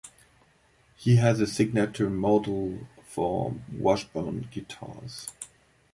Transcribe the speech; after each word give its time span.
He 0.95 1.17
has 1.17 1.39
a 1.39 1.45
signature 1.45 2.09
model 2.09 2.87
for 3.05 3.53
Washburn 3.71 4.47
Guitars. 4.51 5.27